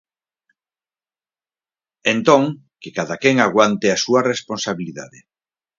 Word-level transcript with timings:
Entón, 2.13 2.43
que 2.81 2.93
cadaquén 2.97 3.35
aguante 3.39 3.87
a 3.91 4.01
súa 4.03 4.21
responsabilidade. 4.31 5.19